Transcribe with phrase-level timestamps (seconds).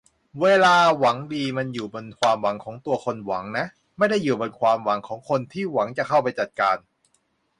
[0.41, 3.65] เวลา หวังดี มันอยู่บนความหวังของตัวคนหวังนะ
[3.97, 6.77] ไม่ได้อยู่บนความหวังของคนที่คนหวังจะเข้าไปจัดการ